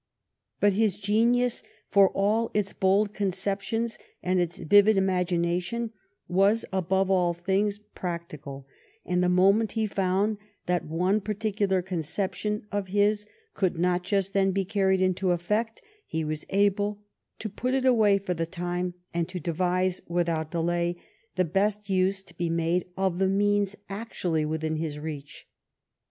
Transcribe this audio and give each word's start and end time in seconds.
But 0.59 0.73
his 0.73 0.97
genius, 0.97 1.61
for 1.87 2.09
all 2.09 2.49
its 2.55 2.73
bold 2.73 3.13
conceptions 3.13 3.99
and 4.23 4.39
its 4.39 4.57
vivid 4.57 4.97
im 4.97 5.05
agination, 5.05 5.91
was, 6.27 6.65
above 6.73 7.11
all 7.11 7.35
things, 7.35 7.77
practical, 7.77 8.65
and 9.05 9.23
the 9.23 9.29
moment 9.29 9.73
he 9.73 9.85
found 9.85 10.39
that 10.65 10.85
one 10.87 11.21
particular 11.21 11.83
conception 11.83 12.65
of 12.71 12.87
his 12.87 13.27
could 13.53 13.77
not 13.77 14.01
just 14.01 14.33
then 14.33 14.49
be 14.49 14.65
carried 14.65 15.01
into 15.01 15.29
effect, 15.33 15.83
he 16.07 16.23
was 16.25 16.47
able 16.49 17.03
to 17.37 17.47
put 17.47 17.75
it 17.75 17.85
away 17.85 18.17
for 18.17 18.33
the 18.33 18.47
time 18.47 18.95
and 19.13 19.29
to 19.29 19.39
devise, 19.39 20.01
without 20.07 20.49
delay, 20.49 20.95
the 21.35 21.45
best 21.45 21.91
use 21.91 22.23
to 22.23 22.35
be 22.35 22.49
made 22.49 22.87
of 22.97 23.19
the 23.19 23.29
means 23.29 23.75
actually 23.87 24.45
within 24.45 24.77
his 24.77 24.97
reach. 24.97 25.47